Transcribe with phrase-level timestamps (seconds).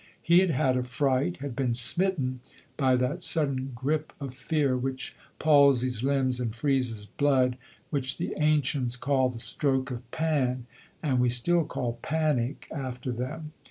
[0.19, 2.39] He had had a fright, had been smitten
[2.75, 7.55] by that sudden gripe of fear which palsies limbs and freezes blood,
[7.91, 10.65] which the ancients called the Stroke of Pan,
[11.03, 13.53] and we still call Panic after them.